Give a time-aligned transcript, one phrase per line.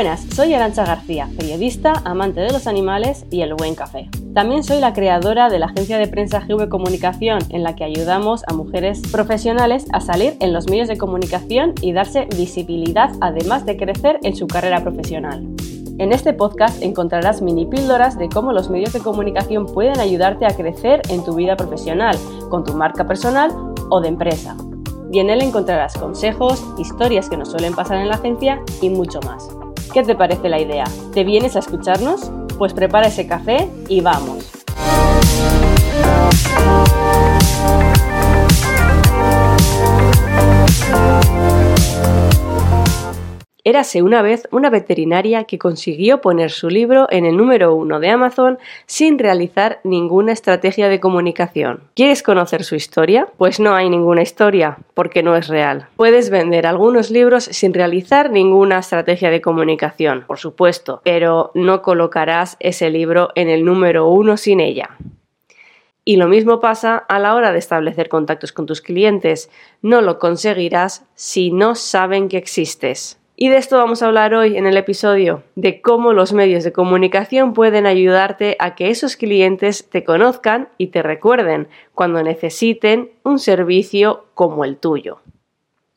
[0.00, 4.08] Buenas, soy Arancha García, periodista, amante de los animales y el buen café.
[4.32, 8.42] También soy la creadora de la agencia de prensa GV Comunicación, en la que ayudamos
[8.48, 13.76] a mujeres profesionales a salir en los medios de comunicación y darse visibilidad, además de
[13.76, 15.46] crecer en su carrera profesional.
[15.98, 20.56] En este podcast encontrarás mini píldoras de cómo los medios de comunicación pueden ayudarte a
[20.56, 22.16] crecer en tu vida profesional,
[22.48, 23.52] con tu marca personal
[23.90, 24.56] o de empresa.
[25.12, 29.20] Y en él encontrarás consejos, historias que nos suelen pasar en la agencia y mucho
[29.26, 29.50] más.
[29.92, 30.84] ¿Qué te parece la idea?
[31.12, 32.30] ¿Te vienes a escucharnos?
[32.58, 34.59] Pues prepara ese café y vamos.
[43.70, 48.08] Érase una vez una veterinaria que consiguió poner su libro en el número uno de
[48.08, 51.84] Amazon sin realizar ninguna estrategia de comunicación.
[51.94, 53.28] ¿Quieres conocer su historia?
[53.36, 55.86] Pues no hay ninguna historia, porque no es real.
[55.94, 62.56] Puedes vender algunos libros sin realizar ninguna estrategia de comunicación, por supuesto, pero no colocarás
[62.58, 64.96] ese libro en el número uno sin ella.
[66.04, 69.48] Y lo mismo pasa a la hora de establecer contactos con tus clientes.
[69.80, 73.19] No lo conseguirás si no saben que existes.
[73.42, 76.72] Y de esto vamos a hablar hoy en el episodio, de cómo los medios de
[76.72, 83.38] comunicación pueden ayudarte a que esos clientes te conozcan y te recuerden cuando necesiten un
[83.38, 85.22] servicio como el tuyo.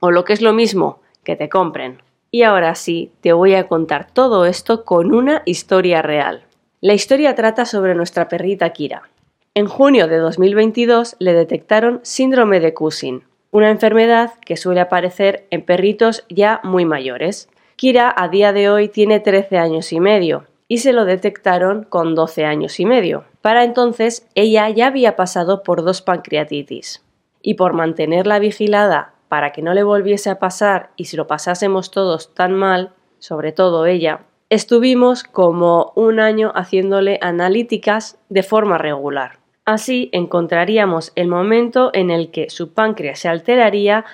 [0.00, 2.02] O lo que es lo mismo, que te compren.
[2.32, 6.42] Y ahora sí, te voy a contar todo esto con una historia real.
[6.80, 9.10] La historia trata sobre nuestra perrita Kira.
[9.54, 15.62] En junio de 2022 le detectaron síndrome de Cushing, una enfermedad que suele aparecer en
[15.62, 17.48] perritos ya muy mayores.
[17.76, 22.14] Kira a día de hoy tiene 13 años y medio y se lo detectaron con
[22.14, 23.24] 12 años y medio.
[23.40, 27.02] Para entonces ella ya había pasado por dos pancreatitis
[27.40, 31.90] y por mantenerla vigilada para que no le volviese a pasar y si lo pasásemos
[31.90, 39.38] todos tan mal, sobre todo ella, estuvimos como un año haciéndole analíticas de forma regular.
[39.68, 44.06] Así encontraríamos el momento en el que su páncreas se alteraría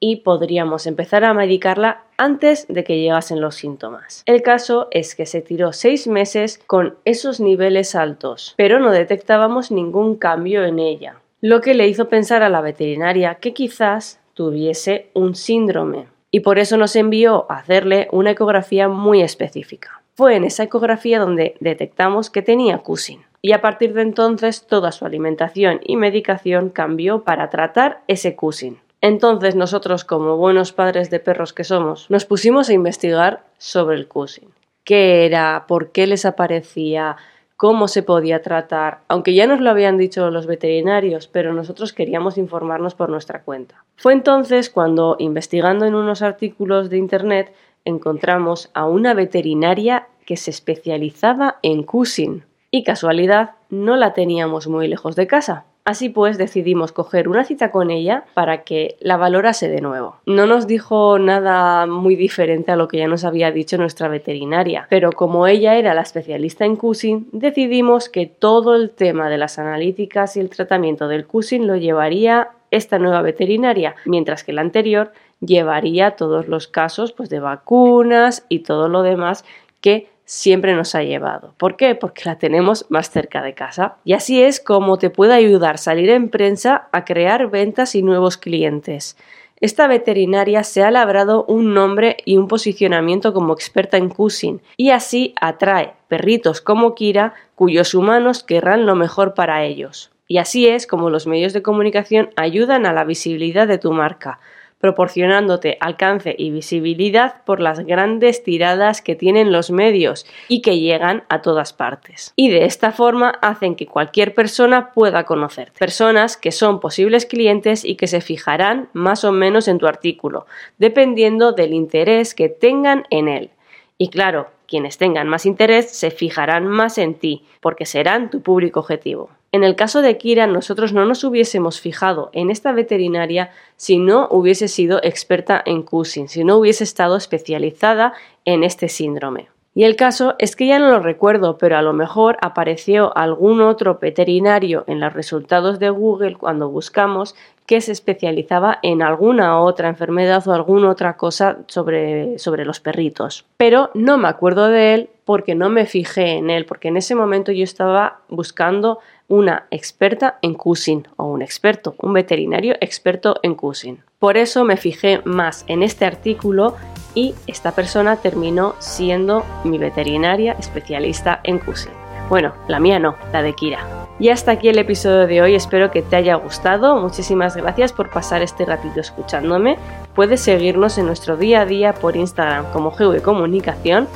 [0.00, 4.22] y podríamos empezar a medicarla antes de que llegasen los síntomas.
[4.26, 9.70] El caso es que se tiró seis meses con esos niveles altos, pero no detectábamos
[9.70, 15.08] ningún cambio en ella, lo que le hizo pensar a la veterinaria que quizás tuviese
[15.14, 20.02] un síndrome y por eso nos envió a hacerle una ecografía muy específica.
[20.16, 24.92] Fue en esa ecografía donde detectamos que tenía Cushing y a partir de entonces toda
[24.92, 28.80] su alimentación y medicación cambió para tratar ese Cushing.
[29.00, 34.08] Entonces nosotros, como buenos padres de perros que somos, nos pusimos a investigar sobre el
[34.08, 34.50] Cushing.
[34.84, 35.66] ¿Qué era?
[35.68, 37.16] ¿Por qué les aparecía?
[37.58, 42.38] cómo se podía tratar, aunque ya nos lo habían dicho los veterinarios, pero nosotros queríamos
[42.38, 43.84] informarnos por nuestra cuenta.
[43.96, 47.52] Fue entonces cuando, investigando en unos artículos de Internet,
[47.84, 54.88] encontramos a una veterinaria que se especializaba en Cushing y casualidad no la teníamos muy
[54.88, 55.64] lejos de casa.
[55.88, 60.16] Así pues decidimos coger una cita con ella para que la valorase de nuevo.
[60.26, 64.86] No nos dijo nada muy diferente a lo que ya nos había dicho nuestra veterinaria,
[64.90, 69.58] pero como ella era la especialista en Cushing, decidimos que todo el tema de las
[69.58, 75.12] analíticas y el tratamiento del Cushing lo llevaría esta nueva veterinaria, mientras que la anterior
[75.40, 79.46] llevaría todos los casos pues, de vacunas y todo lo demás
[79.80, 81.54] que siempre nos ha llevado.
[81.56, 81.94] ¿Por qué?
[81.94, 83.96] Porque la tenemos más cerca de casa.
[84.04, 88.36] Y así es como te puede ayudar salir en prensa a crear ventas y nuevos
[88.36, 89.16] clientes.
[89.60, 94.90] Esta veterinaria se ha labrado un nombre y un posicionamiento como experta en Cushing y
[94.90, 100.10] así atrae perritos como Kira cuyos humanos querrán lo mejor para ellos.
[100.28, 104.40] Y así es como los medios de comunicación ayudan a la visibilidad de tu marca,
[104.80, 111.24] proporcionándote alcance y visibilidad por las grandes tiradas que tienen los medios y que llegan
[111.28, 112.32] a todas partes.
[112.36, 115.78] Y de esta forma hacen que cualquier persona pueda conocerte.
[115.78, 120.46] Personas que son posibles clientes y que se fijarán más o menos en tu artículo,
[120.78, 123.50] dependiendo del interés que tengan en él.
[123.98, 128.80] Y claro, quienes tengan más interés se fijarán más en ti, porque serán tu público
[128.80, 129.30] objetivo.
[129.50, 134.28] En el caso de Kira, nosotros no nos hubiésemos fijado en esta veterinaria si no
[134.30, 138.12] hubiese sido experta en Cushing, si no hubiese estado especializada
[138.44, 139.48] en este síndrome.
[139.74, 143.60] Y el caso es que ya no lo recuerdo, pero a lo mejor apareció algún
[143.60, 149.88] otro veterinario en los resultados de Google cuando buscamos que se especializaba en alguna otra
[149.88, 153.44] enfermedad o alguna otra cosa sobre, sobre los perritos.
[153.56, 157.14] Pero no me acuerdo de él porque no me fijé en él, porque en ese
[157.14, 158.98] momento yo estaba buscando
[159.28, 164.02] una experta en Cushing o un experto, un veterinario experto en Cushing.
[164.18, 166.76] Por eso me fijé más en este artículo
[167.14, 171.90] y esta persona terminó siendo mi veterinaria especialista en CUSI.
[172.30, 173.86] Bueno, la mía no, la de Kira.
[174.18, 176.96] Y hasta aquí el episodio de hoy, espero que te haya gustado.
[176.96, 179.76] Muchísimas gracias por pasar este ratito escuchándome.
[180.14, 184.08] Puedes seguirnos en nuestro día a día por Instagram como GV Comunicación.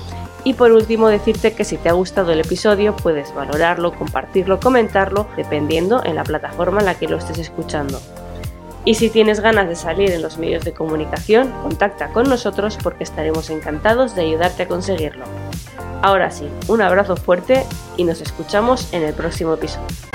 [0.45, 5.29] Y por último decirte que si te ha gustado el episodio puedes valorarlo, compartirlo, comentarlo,
[5.37, 8.01] dependiendo en la plataforma en la que lo estés escuchando.
[8.85, 13.05] Y si tienes ganas de salir en los medios de comunicación, contacta con nosotros porque
[13.05, 15.25] estaremos encantados de ayudarte a conseguirlo.
[16.03, 17.65] Ahora sí, un abrazo fuerte
[17.97, 20.12] y nos escuchamos en el próximo episodio.